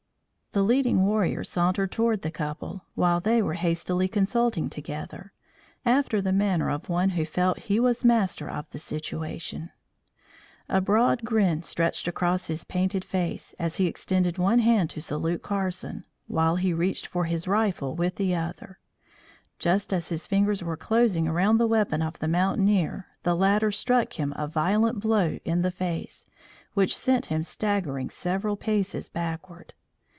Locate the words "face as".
13.05-13.77